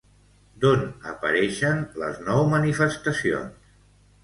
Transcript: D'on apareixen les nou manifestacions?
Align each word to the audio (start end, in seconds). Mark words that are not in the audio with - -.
D'on 0.63 0.87
apareixen 1.11 1.85
les 2.05 2.19
nou 2.31 2.43
manifestacions? 2.57 3.71